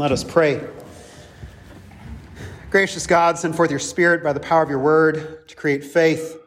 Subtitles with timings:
[0.00, 0.66] Let us pray.
[2.70, 6.38] Gracious God, send forth your Spirit by the power of your word to create faith,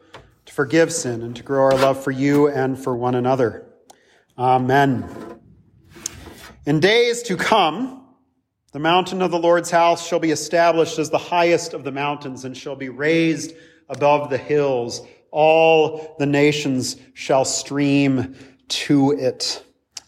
[0.48, 3.68] to forgive sin, and to grow our love for you and for one another.
[4.40, 5.08] Amen.
[6.66, 8.16] In days to come,
[8.72, 12.46] the mountain of the Lord's house shall be established as the highest of the mountains
[12.46, 13.54] and shall be raised
[13.88, 15.06] above the hills.
[15.30, 18.36] All the nations shall stream
[18.70, 19.64] to it.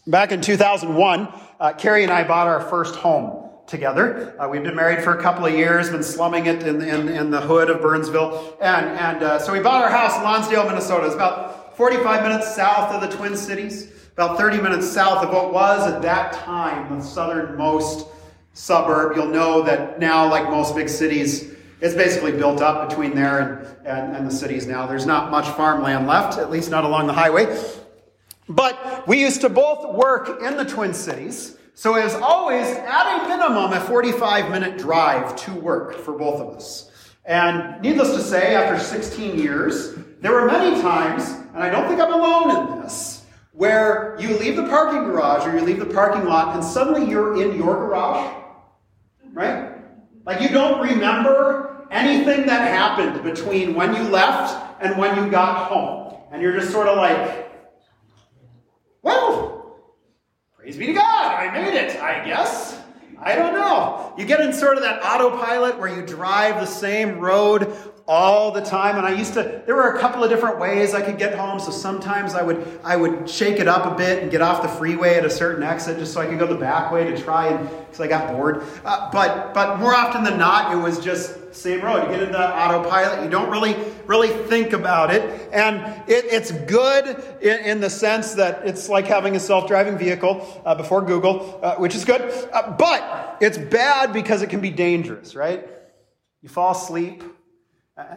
[0.08, 1.28] Back in 2001,
[1.60, 4.34] uh, Carrie and I bought our first home together.
[4.40, 7.30] Uh, we've been married for a couple of years, been slumming it in, in, in
[7.30, 8.56] the hood of Burnsville.
[8.60, 11.06] And, and uh, so we bought our house in Lonsdale, Minnesota.
[11.06, 15.52] It's about 45 minutes south of the Twin Cities, about 30 minutes south of what
[15.52, 18.08] was at that time the southernmost
[18.52, 19.16] suburb.
[19.16, 23.86] You'll know that now, like most big cities, it's basically built up between there and,
[23.86, 24.86] and, and the cities now.
[24.86, 27.44] There's not much farmland left, at least not along the highway.
[28.48, 33.28] But we used to both work in the Twin Cities, so was always, at a
[33.28, 36.90] minimum, a 45 minute drive to work for both of us.
[37.24, 42.00] And needless to say, after 16 years, there were many times, and I don't think
[42.00, 46.24] I'm alone in this, where you leave the parking garage or you leave the parking
[46.24, 48.34] lot and suddenly you're in your garage,
[49.32, 49.72] right?
[50.24, 55.68] Like you don't remember anything that happened between when you left and when you got
[55.68, 56.20] home.
[56.32, 57.45] And you're just sort of like,
[59.06, 59.76] well,
[60.56, 62.76] praise be to God, I made it, I guess.
[63.20, 64.12] I don't know.
[64.18, 67.72] You get in sort of that autopilot where you drive the same road
[68.08, 71.02] all the time and i used to there were a couple of different ways i
[71.02, 74.30] could get home so sometimes i would i would shake it up a bit and
[74.30, 76.92] get off the freeway at a certain exit just so i could go the back
[76.92, 80.72] way to try and because i got bored uh, but but more often than not
[80.72, 83.74] it was just same road you get into autopilot you don't really
[84.06, 85.76] really think about it and
[86.08, 87.06] it, it's good
[87.40, 91.76] in, in, the sense that it's like having a self-driving vehicle uh, before google uh,
[91.76, 92.20] which is good
[92.52, 95.66] uh, but it's bad because it can be dangerous right
[96.42, 97.22] you fall asleep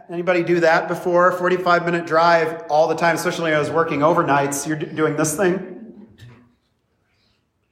[0.10, 1.32] Anybody do that before?
[1.32, 4.68] 45 minute drive all the time, especially when I was working overnights.
[4.68, 5.79] You're doing this thing.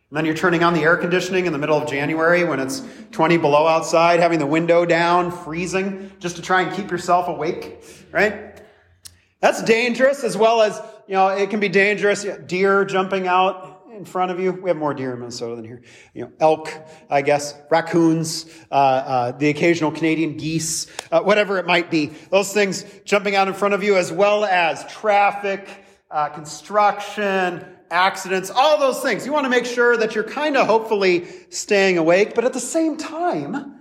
[0.10, 2.82] And then you're turning on the air conditioning in the middle of January when it's
[3.12, 7.84] 20 below outside, having the window down, freezing, just to try and keep yourself awake,
[8.12, 8.62] right?
[9.42, 12.26] That's dangerous as well as, you know, it can be dangerous.
[12.46, 14.54] Deer jumping out in front of you.
[14.54, 15.82] We have more deer in Minnesota than here.
[16.14, 16.72] You know, elk,
[17.10, 22.08] I guess, raccoons, uh, uh, the occasional Canadian geese, uh, whatever it might be.
[22.30, 25.68] Those things jumping out in front of you, as well as traffic,
[26.10, 29.26] uh, construction, accidents, all those things.
[29.26, 32.60] You want to make sure that you're kind of hopefully staying awake, but at the
[32.60, 33.76] same time,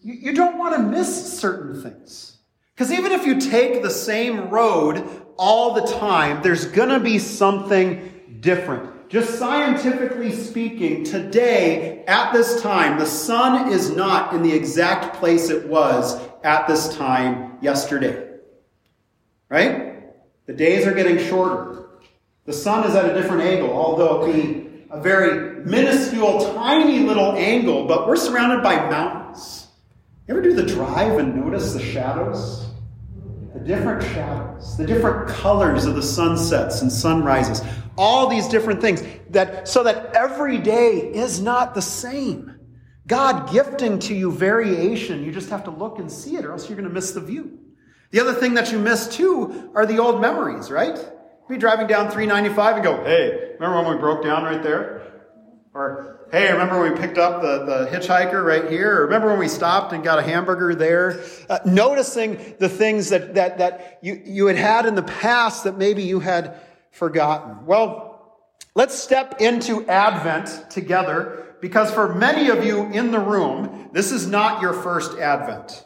[0.00, 2.38] you, you don't want to miss certain things.
[2.74, 7.18] Because even if you take the same road all the time, there's going to be
[7.18, 9.10] something different.
[9.10, 15.50] Just scientifically speaking, today, at this time, the sun is not in the exact place
[15.50, 18.28] it was at this time yesterday.
[19.48, 20.46] Right?
[20.46, 21.79] The days are getting shorter.
[22.50, 27.30] The sun is at a different angle, although it be a very minuscule, tiny little
[27.36, 29.68] angle, but we're surrounded by mountains.
[30.26, 32.66] You ever do the drive and notice the shadows?
[33.54, 37.62] The different shadows, the different colors of the sunsets and sunrises
[37.96, 42.56] all these different things that so that every day is not the same
[43.06, 46.68] god gifting to you variation you just have to look and see it or else
[46.68, 47.58] you're going to miss the view
[48.12, 50.98] the other thing that you miss too are the old memories right
[51.50, 55.02] be driving down 395 and go hey remember when we broke down right there
[55.74, 59.38] or hey remember when we picked up the, the hitchhiker right here or remember when
[59.38, 64.22] we stopped and got a hamburger there uh, noticing the things that, that, that you,
[64.24, 66.56] you had had in the past that maybe you had
[66.92, 67.66] forgotten.
[67.66, 68.38] Well,
[68.74, 74.26] let's step into Advent together because for many of you in the room, this is
[74.26, 75.84] not your first Advent.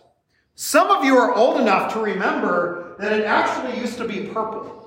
[0.54, 4.83] Some of you are old enough to remember that it actually used to be purple.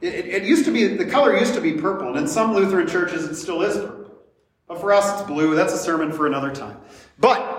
[0.00, 2.88] It, it, used to be, the color used to be purple, and in some Lutheran
[2.88, 4.14] churches it still is purple.
[4.66, 5.54] But for us it's blue.
[5.54, 6.78] That's a sermon for another time.
[7.18, 7.58] But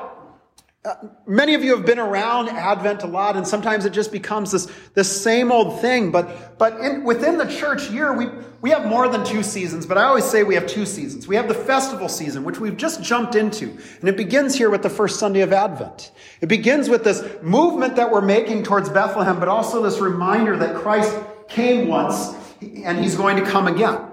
[0.84, 0.96] Uh,
[1.28, 4.68] many of you have been around Advent a lot, and sometimes it just becomes this,
[4.96, 6.10] this same old thing.
[6.10, 8.30] But, but in, within the church year, we,
[8.62, 11.28] we have more than two seasons, but I always say we have two seasons.
[11.28, 14.82] We have the festival season, which we've just jumped into, and it begins here with
[14.82, 16.12] the first Sunday of Advent.
[16.42, 20.76] It begins with this movement that we're making towards Bethlehem, but also this reminder that
[20.78, 21.16] Christ
[21.52, 24.08] came once, and he's going to come again.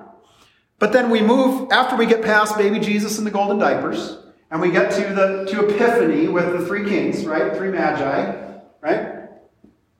[0.78, 4.18] But then we move, after we get past baby Jesus in the golden diapers,
[4.50, 7.54] and we get to the to Epiphany with the three kings, right?
[7.56, 8.02] Three magi,
[8.80, 9.28] right?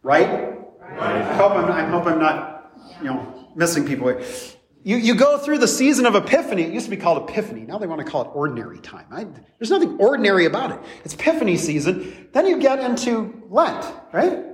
[0.02, 0.54] Right?
[0.80, 1.00] right.
[1.00, 4.22] I hope I'm I hope I'm not, you know, missing people here.
[4.84, 6.62] You, you go through the season of Epiphany.
[6.62, 7.62] It used to be called Epiphany.
[7.62, 9.06] Now they want to call it ordinary time.
[9.10, 9.26] I,
[9.58, 10.78] there's nothing ordinary about it.
[11.04, 12.28] It's Epiphany season.
[12.32, 14.47] Then you get into Lent, right?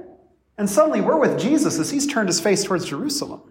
[0.57, 3.43] And suddenly we're with Jesus as he's turned his face towards Jerusalem.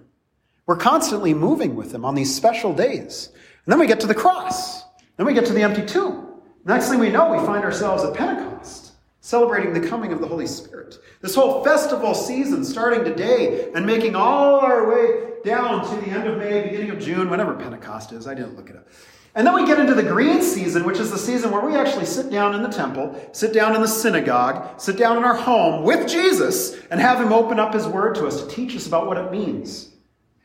[0.66, 3.30] We're constantly moving with him on these special days.
[3.66, 4.84] And then we get to the cross.
[5.18, 6.42] Then we get to the empty tomb.
[6.66, 10.48] Next thing we know, we find ourselves at Pentecost, celebrating the coming of the Holy
[10.48, 10.98] Spirit.
[11.22, 16.28] This whole festival season starting today and making all our way down to the end
[16.28, 18.28] of May, beginning of June, whenever Pentecost is.
[18.28, 18.88] I didn't look it up.
[19.36, 22.06] And then we get into the green season, which is the season where we actually
[22.06, 25.84] sit down in the temple, sit down in the synagogue, sit down in our home
[25.84, 29.08] with Jesus, and have Him open up His Word to us to teach us about
[29.08, 29.90] what it means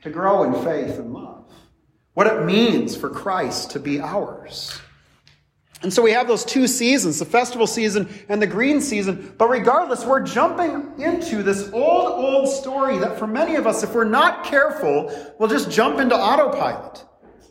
[0.02, 1.44] to grow in faith and love,
[2.14, 4.80] what it means for Christ to be ours.
[5.82, 9.34] And so we have those two seasons, the festival season and the green season.
[9.38, 13.94] But regardless, we're jumping into this old, old story that for many of us, if
[13.94, 17.04] we're not careful, we'll just jump into autopilot.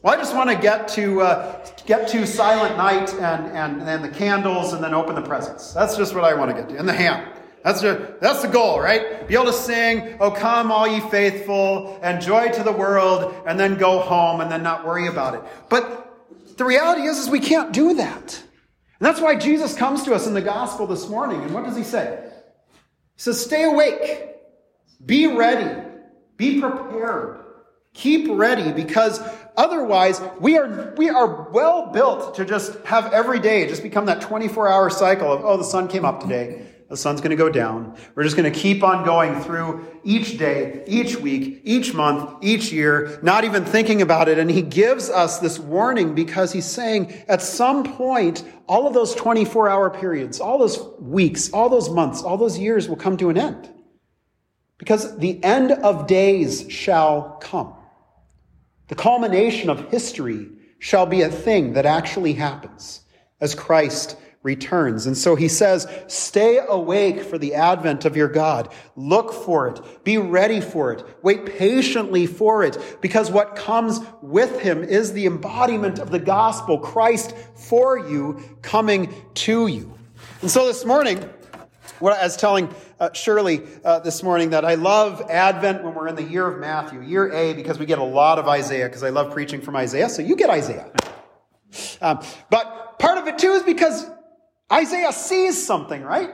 [0.07, 4.01] Well, I just want to get to uh, get to Silent Night and, and, and
[4.01, 5.74] the candles and then open the presents.
[5.74, 6.77] That's just what I want to get to.
[6.77, 7.27] And the ham.
[7.62, 9.27] That's, the, that's the goal, right?
[9.27, 13.59] Be able to sing, Oh, come, all ye faithful, and joy to the world, and
[13.59, 15.42] then go home and then not worry about it.
[15.68, 18.42] But the reality is, is we can't do that.
[19.00, 21.42] And that's why Jesus comes to us in the gospel this morning.
[21.42, 22.31] And what does he say?
[23.18, 24.38] He says, stay awake,
[25.06, 25.86] be ready,
[26.38, 27.42] be prepared,
[27.97, 29.19] keep ready, because
[29.57, 34.21] otherwise we are, we are well built to just have every day just become that
[34.21, 36.63] 24 hour cycle of, oh, the sun came up today.
[36.89, 37.97] The sun's going to go down.
[38.15, 42.71] We're just going to keep on going through each day, each week, each month, each
[42.71, 44.39] year, not even thinking about it.
[44.39, 49.13] And he gives us this warning because he's saying at some point, all of those
[49.15, 53.29] 24 hour periods, all those weeks, all those months, all those years will come to
[53.29, 53.69] an end.
[54.77, 57.73] Because the end of days shall come.
[58.88, 60.50] The culmination of history
[60.80, 63.01] shall be a thing that actually happens
[63.42, 65.07] as Christ returns.
[65.07, 68.72] And so he says, stay awake for the advent of your God.
[68.95, 69.81] Look for it.
[70.06, 71.04] Be ready for it.
[71.22, 76.80] Wait patiently for it because what comes with him is the embodiment of the gospel,
[76.80, 79.94] Christ for you, coming to you.
[80.42, 81.18] And so this morning,
[82.00, 86.07] what I was telling uh, Shirley uh, this morning that I love Advent when we're
[86.07, 89.03] in the year of Matthew, year A, because we get a lot of Isaiah, because
[89.03, 90.09] I love preaching from Isaiah.
[90.09, 90.91] So you get Isaiah.
[92.01, 94.09] Um, but part of it too is because
[94.71, 96.31] Isaiah sees something, right?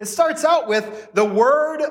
[0.00, 1.82] It starts out with the word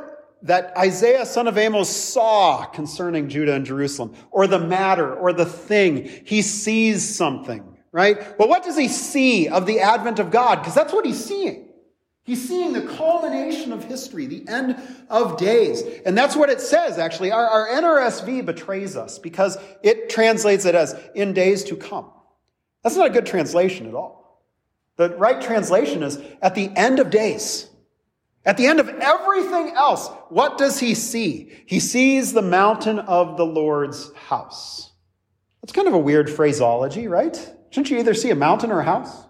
[0.42, 5.45] that Isaiah, son of Amos, saw concerning Judah and Jerusalem, or the matter, or the
[5.45, 6.10] thing.
[6.25, 8.38] He sees something, right?
[8.39, 10.57] Well, what does he see of the advent of God?
[10.57, 11.69] Because that's what he's seeing.
[12.30, 14.80] He's seeing the culmination of history, the end
[15.10, 15.81] of days.
[16.06, 17.32] And that's what it says, actually.
[17.32, 22.12] Our, our NRSV betrays us because it translates it as in days to come.
[22.84, 24.46] That's not a good translation at all.
[24.98, 27.68] The right translation is at the end of days.
[28.46, 31.51] At the end of everything else, what does he see?
[31.65, 34.92] He sees the mountain of the Lord's house.
[35.63, 37.36] That's kind of a weird phraseology, right?
[37.72, 39.25] Shouldn't you either see a mountain or a house?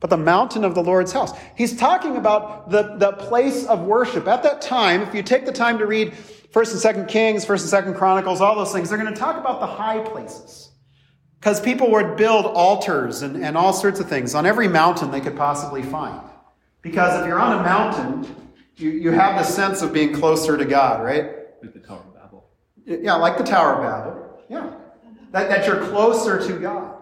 [0.00, 1.32] But the mountain of the Lord's house.
[1.56, 4.28] He's talking about the, the place of worship.
[4.28, 7.74] At that time, if you take the time to read 1st and 2nd Kings, 1st
[7.74, 10.70] and 2nd Chronicles, all those things, they're going to talk about the high places.
[11.40, 15.20] Because people would build altars and, and all sorts of things on every mountain they
[15.20, 16.20] could possibly find.
[16.82, 18.34] Because if you're on a mountain,
[18.76, 21.30] you, you have the sense of being closer to God, right?
[21.62, 22.50] Like the Tower of Babel.
[22.84, 24.42] Yeah, like the Tower of Babel.
[24.48, 24.72] Yeah.
[25.32, 26.95] That, that you're closer to God.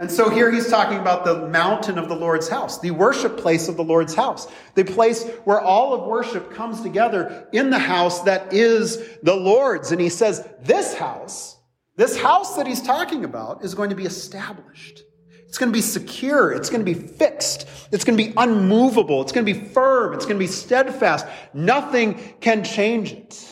[0.00, 3.68] And so here he's talking about the mountain of the Lord's house, the worship place
[3.68, 8.22] of the Lord's house, the place where all of worship comes together in the house
[8.22, 9.92] that is the Lord's.
[9.92, 11.58] And he says, This house
[12.00, 15.02] this house that he's talking about is going to be established.
[15.46, 16.50] It's going to be secure.
[16.50, 17.68] It's going to be fixed.
[17.92, 19.20] It's going to be unmovable.
[19.20, 20.14] It's going to be firm.
[20.14, 21.26] It's going to be steadfast.
[21.52, 23.46] Nothing can change it.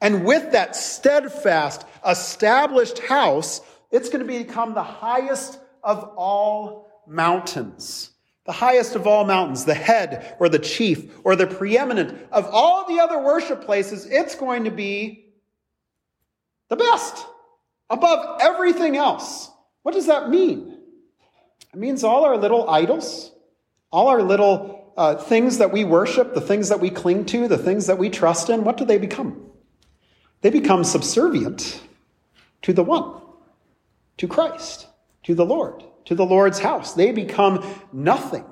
[0.00, 8.10] And with that steadfast, established house, it's going to become the highest of all mountains.
[8.46, 12.88] the highest of all mountains, the head or the chief or the preeminent of all
[12.88, 15.26] the other worship places, it's going to be
[16.68, 17.26] the best
[17.88, 19.50] above everything else.
[19.82, 20.78] What does that mean?
[21.72, 23.30] It means all our little idols,
[23.92, 27.56] all our little uh, things that we worship, the things that we cling to, the
[27.58, 29.48] things that we trust in, what do they become?
[30.40, 31.80] They become subservient
[32.62, 33.20] to the one,
[34.20, 34.86] to Christ,
[35.22, 36.92] to the Lord, to the Lord's house.
[36.92, 38.44] They become nothing.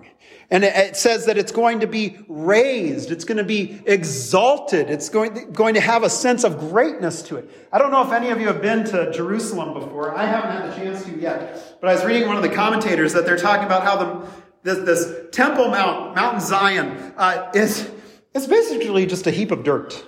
[0.50, 3.10] And it says that it's going to be raised.
[3.10, 4.88] It's going to be exalted.
[4.88, 7.68] It's going, going to have a sense of greatness to it.
[7.70, 10.16] I don't know if any of you have been to Jerusalem before.
[10.16, 11.76] I haven't had the chance to yet.
[11.82, 14.26] But I was reading one of the commentators that they're talking about how the,
[14.62, 17.90] this, this Temple Mount, Mountain Zion, uh, is,
[18.32, 20.02] basically just a heap of dirt.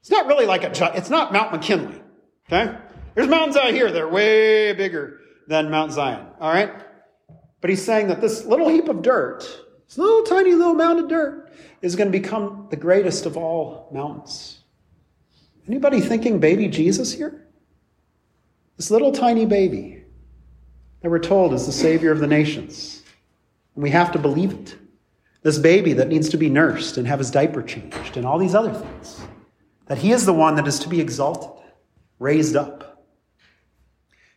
[0.00, 2.02] It's not really like a, it's not Mount McKinley.
[2.48, 2.76] Okay?
[3.20, 6.26] There's mountains out here that are way bigger than Mount Zion.
[6.40, 6.72] All right?
[7.60, 9.40] But he's saying that this little heap of dirt,
[9.86, 13.90] this little tiny little mound of dirt, is going to become the greatest of all
[13.92, 14.60] mountains.
[15.68, 17.46] Anybody thinking baby Jesus here?
[18.78, 20.02] This little tiny baby
[21.02, 23.02] that we're told is the Savior of the nations.
[23.74, 24.76] And we have to believe it.
[25.42, 28.54] This baby that needs to be nursed and have his diaper changed and all these
[28.54, 29.20] other things.
[29.88, 31.62] That he is the one that is to be exalted,
[32.18, 32.86] raised up.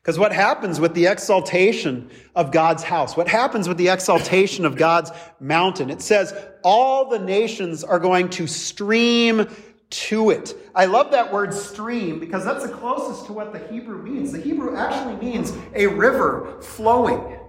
[0.03, 3.15] Because what happens with the exaltation of God's house?
[3.15, 5.89] What happens with the exaltation of God's mountain?
[5.89, 9.47] It says all the nations are going to stream
[9.89, 10.55] to it.
[10.75, 14.33] I love that word stream because that's the closest to what the Hebrew means.
[14.33, 17.39] The Hebrew actually means a river flowing.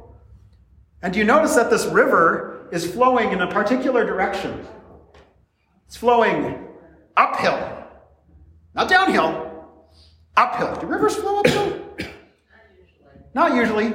[1.02, 4.64] And do you notice that this river is flowing in a particular direction?
[5.88, 6.68] It's flowing
[7.16, 7.84] uphill,
[8.76, 9.66] not downhill,
[10.36, 10.76] uphill.
[10.80, 11.83] Do rivers flow uphill?
[13.34, 13.92] Not usually.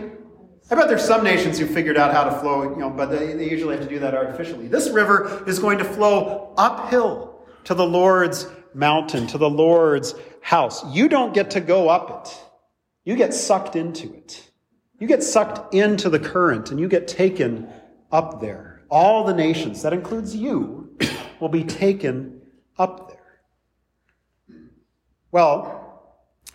[0.72, 3.34] I bet there's some nations who figured out how to flow, you know, but they,
[3.34, 4.68] they usually have to do that artificially.
[4.68, 10.86] This river is going to flow uphill to the Lord's mountain, to the Lord's house.
[10.94, 12.44] You don't get to go up it.
[13.04, 14.52] You get sucked into it.
[15.00, 17.70] You get sucked into the current and you get taken
[18.12, 18.84] up there.
[18.90, 20.96] All the nations, that includes you,
[21.40, 22.42] will be taken
[22.78, 23.42] up there.
[25.32, 25.79] Well,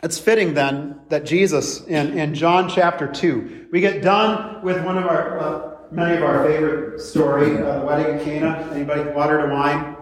[0.04, 4.98] it's fitting then that Jesus, in, in John chapter 2, we get done with one
[4.98, 8.68] of our, uh, many of our favorite story, uh, the wedding at Cana.
[8.74, 9.96] Anybody, water to wine?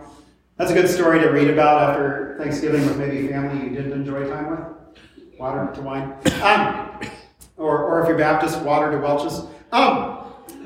[0.56, 4.28] That's a good story to read about after Thanksgiving with maybe family you didn't enjoy
[4.28, 5.38] time with.
[5.38, 6.14] Water to wine.
[6.42, 7.00] Um,
[7.56, 9.46] or, or if you're Baptist, water to Welch's.
[9.70, 10.18] Um,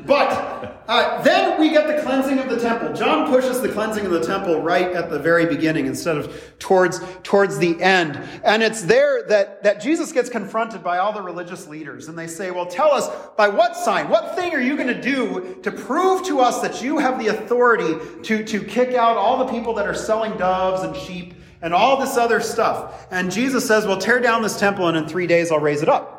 [0.07, 3.07] but uh, then we get the cleansing of the temple.
[3.07, 7.01] John pushes the cleansing of the temple right at the very beginning instead of towards,
[7.23, 8.17] towards the end.
[8.45, 12.09] And it's there that, that Jesus gets confronted by all the religious leaders.
[12.09, 15.01] And they say, Well, tell us by what sign, what thing are you going to
[15.01, 19.39] do to prove to us that you have the authority to, to kick out all
[19.39, 23.07] the people that are selling doves and sheep and all this other stuff?
[23.11, 25.89] And Jesus says, Well, tear down this temple, and in three days I'll raise it
[25.89, 26.15] up.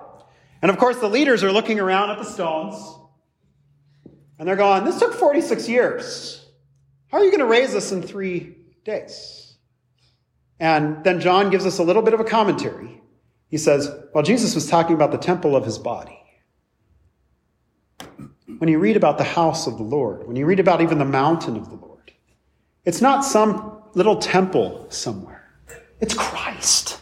[0.61, 2.75] And of course, the leaders are looking around at the stones.
[4.39, 6.36] And they're going, This took 46 years.
[7.09, 9.55] How are you going to raise us in three days?
[10.59, 13.01] And then John gives us a little bit of a commentary.
[13.49, 16.19] He says, Well, Jesus was talking about the temple of his body.
[18.57, 21.05] When you read about the house of the Lord, when you read about even the
[21.05, 22.11] mountain of the Lord,
[22.85, 25.49] it's not some little temple somewhere.
[26.01, 26.99] It's Christ.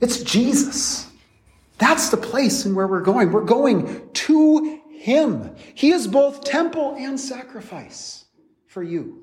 [0.00, 1.08] It's Jesus.
[1.78, 3.32] That's the place and where we're going.
[3.32, 5.54] We're going to him.
[5.74, 8.25] He is both temple and sacrifice
[8.76, 9.22] for you.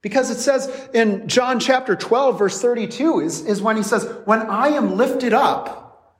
[0.00, 4.40] Because it says in John chapter 12, verse 32, is, is when he says, When
[4.40, 6.18] I am lifted up,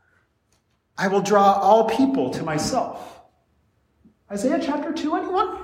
[0.96, 3.20] I will draw all people to myself.
[4.30, 5.58] Isaiah chapter 2, anyone?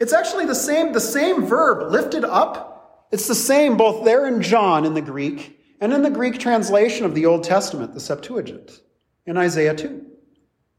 [0.00, 3.08] It's actually the same, the same verb, lifted up.
[3.10, 7.06] It's the same both there in John in the Greek and in the Greek translation
[7.06, 8.82] of the Old Testament, the Septuagint,
[9.24, 10.16] in Isaiah 2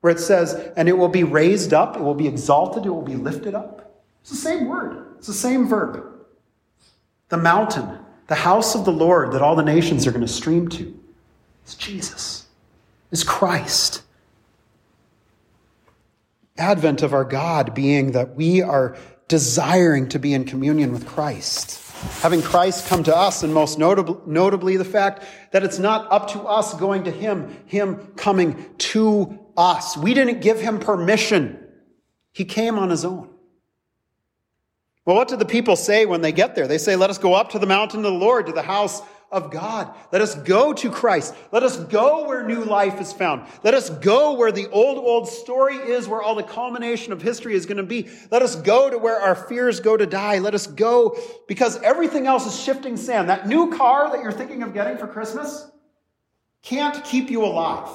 [0.01, 3.01] where it says, and it will be raised up, it will be exalted, it will
[3.01, 3.86] be lifted up.
[4.27, 6.03] It's the same word, it's the same verb.
[7.29, 10.67] The mountain, the house of the Lord that all the nations are going to stream
[10.67, 10.99] to,
[11.65, 12.45] is Jesus,
[13.09, 14.03] is Christ.
[16.57, 18.97] Advent of our God being that we are
[19.29, 21.81] desiring to be in communion with Christ.
[22.21, 26.27] Having Christ come to us, and most notably, notably the fact that it's not up
[26.31, 29.95] to us going to Him, Him coming to us.
[29.95, 31.57] We didn't give him permission.
[32.33, 33.29] He came on his own.
[35.07, 36.67] Well, what do the people say when they get there?
[36.67, 39.01] They say, Let us go up to the mountain of the Lord, to the house
[39.31, 39.95] of God.
[40.11, 41.33] Let us go to Christ.
[41.53, 43.47] Let us go where new life is found.
[43.63, 47.55] Let us go where the old, old story is, where all the culmination of history
[47.55, 48.09] is going to be.
[48.31, 50.39] Let us go to where our fears go to die.
[50.39, 53.29] Let us go because everything else is shifting sand.
[53.29, 55.71] That new car that you're thinking of getting for Christmas
[56.63, 57.89] can't keep you alive.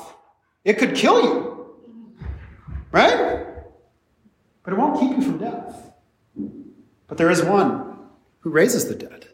[0.65, 1.77] It could kill you.
[2.91, 3.47] Right?
[4.63, 5.92] But it won't keep you from death.
[7.07, 7.99] But there is one
[8.41, 9.29] who raises the dead,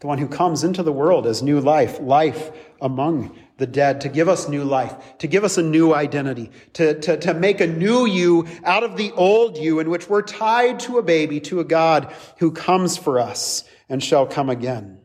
[0.00, 4.08] the one who comes into the world as new life, life among the dead, to
[4.08, 7.66] give us new life, to give us a new identity, to, to, to make a
[7.66, 11.60] new you out of the old you in which we're tied to a baby, to
[11.60, 15.00] a God who comes for us and shall come again.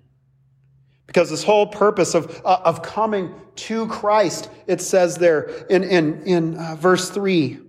[1.05, 6.23] Because this whole purpose of, uh, of coming to Christ, it says there in, in,
[6.23, 7.59] in uh, verse 3,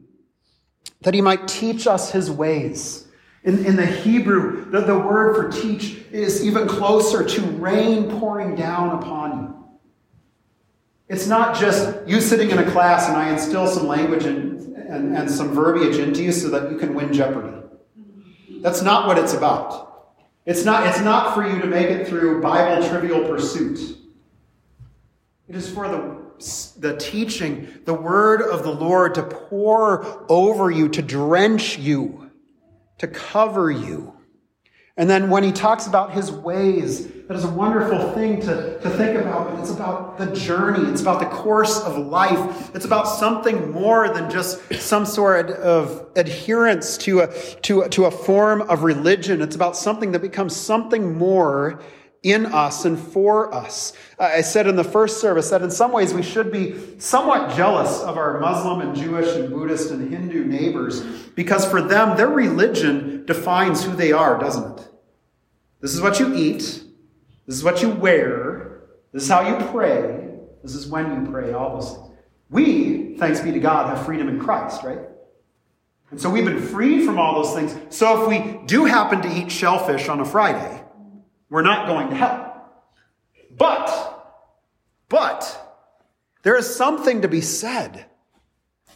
[1.03, 3.07] that he might teach us his ways
[3.43, 8.55] in, in the Hebrew, the, the word for teach is even closer to rain pouring
[8.55, 9.57] down upon you.
[11.09, 15.17] It's not just you sitting in a class and I instill some language and, and,
[15.17, 17.57] and some verbiage into you so that you can win Jeopardy.
[18.61, 20.13] That's not what it's about.
[20.45, 23.97] It's not, it's not for you to make it through Bible trivial pursuit.
[25.49, 26.21] It is for the
[26.79, 32.30] the teaching, the word of the Lord to pour over you, to drench you
[33.01, 34.15] to cover you.
[34.99, 38.91] And then when he talks about his ways, that is a wonderful thing to, to
[38.91, 40.91] think about, it's about the journey.
[40.91, 42.75] It's about the course of life.
[42.75, 47.29] It's about something more than just some sort of adherence to a,
[47.63, 49.41] to, to a form of religion.
[49.41, 51.81] It's about something that becomes something more
[52.23, 53.95] in us and for us.
[54.19, 57.57] Uh, I said in the first service that in some ways we should be somewhat
[57.57, 61.01] jealous of our Muslim and Jewish and Buddhist and Hindu neighbors
[61.35, 64.89] because for them, their religion defines who they are, doesn't it?
[65.81, 66.85] This is what you eat.
[67.47, 68.83] This is what you wear.
[69.13, 70.29] This is how you pray.
[70.63, 72.07] This is when you pray, all those things.
[72.51, 74.99] We, thanks be to God, have freedom in Christ, right?
[76.11, 77.77] And so we've been freed from all those things.
[77.95, 80.80] So if we do happen to eat shellfish on a Friday,
[81.51, 82.71] we're not going to hell.
[83.57, 84.49] But,
[85.09, 85.71] but,
[86.43, 88.07] there is something to be said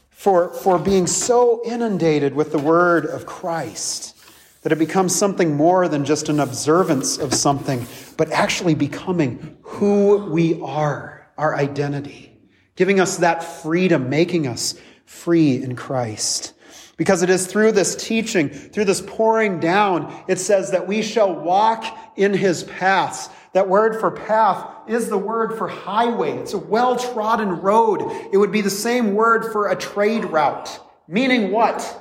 [0.09, 4.16] for, for being so inundated with the word of Christ
[4.62, 10.16] that it becomes something more than just an observance of something, but actually becoming who
[10.31, 12.33] we are, our identity,
[12.74, 14.74] giving us that freedom, making us
[15.05, 16.54] free in Christ.
[16.96, 21.35] Because it is through this teaching, through this pouring down, it says that we shall
[21.35, 21.85] walk
[22.16, 23.28] in his paths.
[23.52, 26.33] That word for path is the word for highway.
[26.38, 28.02] It's a well trodden road.
[28.33, 30.80] It would be the same word for a trade route.
[31.09, 32.00] Meaning what?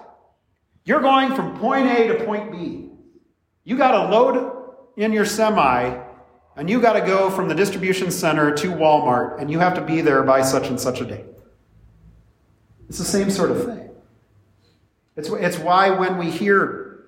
[0.85, 2.89] You're going from point A to point B.
[3.63, 6.01] You got to load in your semi
[6.55, 9.81] and you got to go from the distribution center to Walmart and you have to
[9.81, 11.25] be there by such and such a date.
[12.89, 13.89] It's the same sort of thing.
[15.15, 17.05] It's, it's why when we hear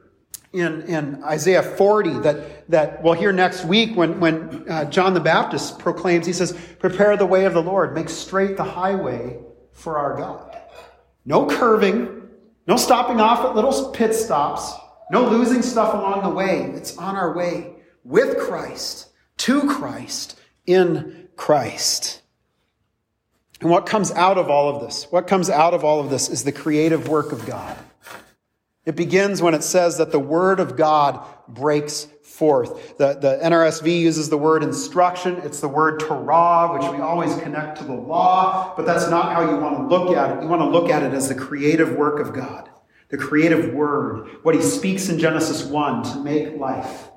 [0.54, 5.20] in, in Isaiah 40 that, that we'll hear next week when, when uh, John the
[5.20, 9.39] Baptist proclaims, he says, Prepare the way of the Lord, make straight the highway
[9.74, 10.58] for our God.
[11.26, 12.30] No curving,
[12.68, 14.72] no stopping off at little pit stops,
[15.12, 16.72] no losing stuff along the way.
[16.76, 22.22] It's on our way with Christ, to Christ, in Christ.
[23.60, 25.08] And what comes out of all of this?
[25.10, 27.78] What comes out of all of this is the creative work of God.
[28.86, 32.98] It begins when it says that the word of God breaks forth.
[32.98, 35.38] The, the NRSV uses the word instruction.
[35.38, 39.50] It's the word Torah, which we always connect to the law, but that's not how
[39.50, 40.43] you want to look at it.
[40.43, 42.69] You want to look at it as the creative work of God,
[43.10, 47.10] the creative word, what he speaks in Genesis 1 to make life,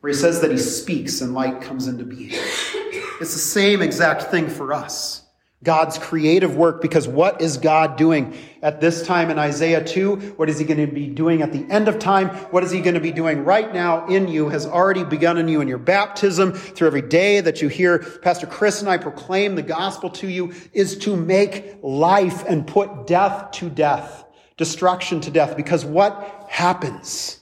[0.00, 2.30] where he says that he speaks and light comes into being.
[2.32, 5.23] It's the same exact thing for us.
[5.64, 10.34] God's creative work because what is God doing at this time in Isaiah 2?
[10.36, 12.28] What is he going to be doing at the end of time?
[12.50, 15.48] What is he going to be doing right now in you has already begun in
[15.48, 19.54] you in your baptism through every day that you hear Pastor Chris and I proclaim
[19.54, 24.24] the gospel to you is to make life and put death to death,
[24.58, 27.40] destruction to death because what happens?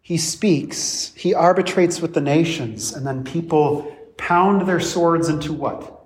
[0.00, 5.99] He speaks, he arbitrates with the nations and then people pound their swords into what?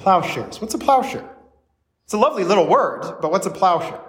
[0.00, 0.60] Plowshares.
[0.60, 1.28] What's a plowshare?
[2.04, 4.00] It's a lovely little word, but what's a plowshare?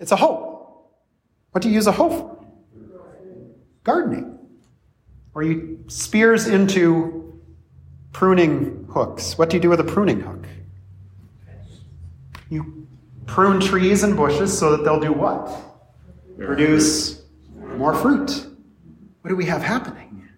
[0.00, 0.84] It's a hoe.
[1.52, 2.44] What do you use a hoe for?
[3.84, 4.38] Gardening.
[5.32, 7.40] Or you spears into
[8.12, 9.38] pruning hooks.
[9.38, 10.44] What do you do with a pruning hook?
[12.48, 12.86] You
[13.26, 15.50] prune trees and bushes so that they'll do what?
[16.36, 17.22] Produce
[17.76, 18.46] more fruit.
[19.20, 20.28] What do we have happening?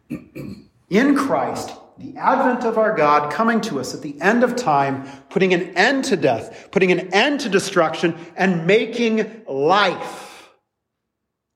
[0.90, 5.06] In Christ, the advent of our God coming to us at the end of time,
[5.28, 10.50] putting an end to death, putting an end to destruction, and making life.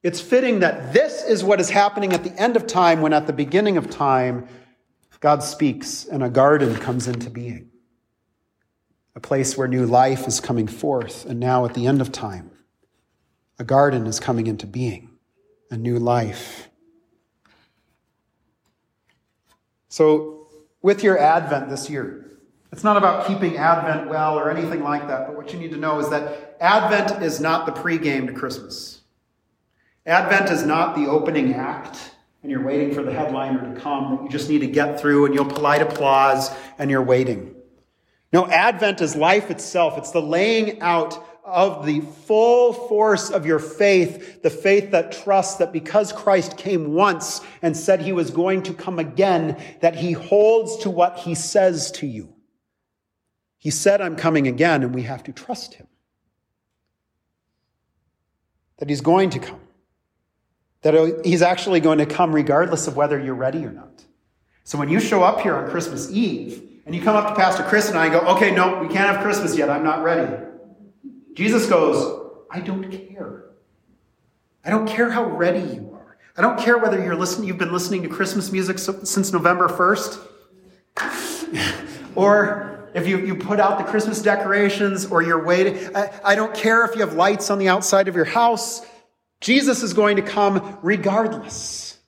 [0.03, 3.27] It's fitting that this is what is happening at the end of time when at
[3.27, 4.47] the beginning of time,
[5.21, 7.71] God speaks and a garden comes into being.
[9.17, 11.25] A place where new life is coming forth.
[11.25, 12.51] And now at the end of time,
[13.59, 15.11] a garden is coming into being,
[15.71, 16.69] a new life.
[19.89, 20.49] So,
[20.83, 22.39] with your Advent this year,
[22.73, 25.77] it's not about keeping Advent well or anything like that, but what you need to
[25.77, 29.01] know is that Advent is not the pregame to Christmas.
[30.05, 34.23] Advent is not the opening act and you're waiting for the headliner to come that
[34.23, 37.53] you just need to get through and you'll polite applause and you're waiting.
[38.33, 39.99] No, Advent is life itself.
[39.99, 45.59] It's the laying out of the full force of your faith, the faith that trusts
[45.59, 50.11] that because Christ came once and said he was going to come again, that he
[50.13, 52.35] holds to what he says to you.
[53.59, 55.87] He said, I'm coming again, and we have to trust him.
[58.79, 59.61] That he's going to come.
[60.83, 64.05] That he's actually going to come regardless of whether you're ready or not.
[64.65, 67.65] So when you show up here on Christmas Eve, and you come up to Pastor
[67.65, 69.69] Chris and I and go, okay, no, we can't have Christmas yet.
[69.69, 70.46] I'm not ready.
[71.37, 73.45] Jesus goes, I don't care.
[74.65, 76.17] I don't care how ready you are.
[76.35, 80.19] I don't care whether you're listening, you've been listening to Christmas music since November 1st,
[82.15, 85.95] or if you, you put out the Christmas decorations or you're waiting.
[85.95, 88.81] I, I don't care if you have lights on the outside of your house.
[89.43, 91.99] Jesus is going to come regardless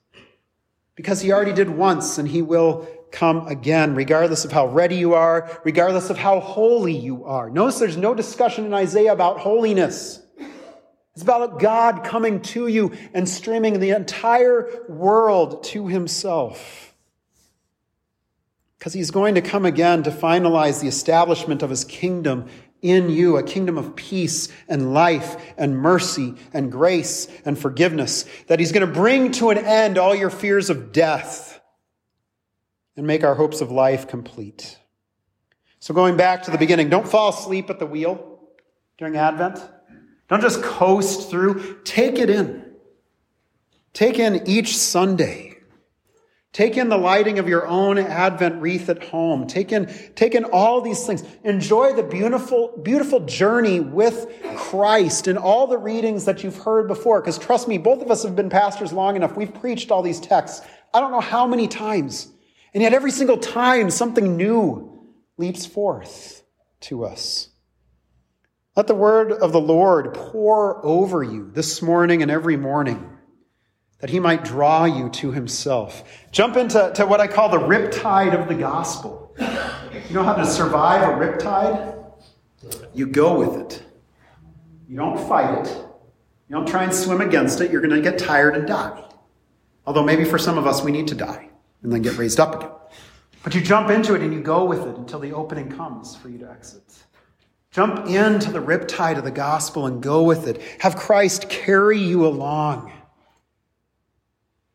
[0.94, 5.14] because he already did once and he will come again, regardless of how ready you
[5.14, 7.50] are, regardless of how holy you are.
[7.50, 10.20] Notice there's no discussion in Isaiah about holiness.
[11.14, 16.94] It's about God coming to you and streaming the entire world to himself.
[18.78, 22.46] Because he's going to come again to finalize the establishment of his kingdom
[22.80, 28.24] in you, a kingdom of peace and life and mercy and grace and forgiveness.
[28.46, 31.57] That he's going to bring to an end all your fears of death
[32.98, 34.76] and make our hopes of life complete.
[35.78, 38.40] So, going back to the beginning, don't fall asleep at the wheel
[38.98, 39.60] during Advent.
[40.28, 41.80] Don't just coast through.
[41.84, 42.74] Take it in.
[43.92, 45.58] Take in each Sunday.
[46.52, 49.46] Take in the lighting of your own Advent wreath at home.
[49.46, 51.22] Take in, take in all these things.
[51.44, 57.20] Enjoy the beautiful, beautiful journey with Christ and all the readings that you've heard before.
[57.20, 59.36] Because trust me, both of us have been pastors long enough.
[59.36, 60.66] We've preached all these texts.
[60.92, 62.32] I don't know how many times.
[62.74, 65.06] And yet, every single time, something new
[65.38, 66.42] leaps forth
[66.80, 67.48] to us.
[68.76, 73.10] Let the word of the Lord pour over you this morning and every morning,
[74.00, 76.04] that he might draw you to himself.
[76.30, 79.34] Jump into to what I call the riptide of the gospel.
[79.40, 82.04] You know how to survive a riptide?
[82.94, 83.82] You go with it.
[84.88, 85.68] You don't fight it.
[86.48, 87.70] You don't try and swim against it.
[87.70, 89.04] You're going to get tired and die.
[89.86, 91.50] Although maybe for some of us, we need to die
[91.82, 92.70] and then get raised up again.
[93.42, 96.28] But you jump into it and you go with it until the opening comes for
[96.28, 96.82] you to exit.
[97.70, 100.60] Jump into the riptide of the gospel and go with it.
[100.80, 102.92] Have Christ carry you along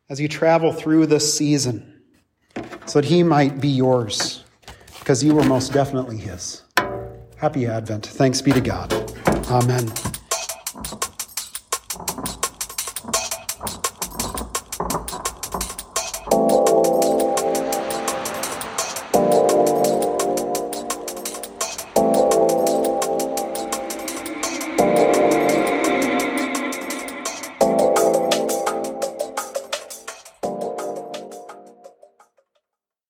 [0.10, 2.02] as you travel through this season
[2.86, 4.44] so that he might be yours
[5.00, 6.62] because you were most definitely his.
[7.38, 8.06] Happy Advent.
[8.06, 8.94] Thanks be to God.
[9.50, 9.92] Amen.